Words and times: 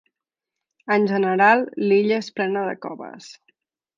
En 0.95 1.05
general 1.11 1.61
l'illa 1.83 2.19
és 2.25 2.31
plena 2.41 2.65
de 2.71 2.75
coves. 2.87 3.31